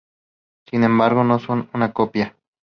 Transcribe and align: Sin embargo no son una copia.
Sin 0.67 0.83
embargo 0.83 1.23
no 1.23 1.37
son 1.37 1.69
una 1.75 1.93
copia. 1.93 2.35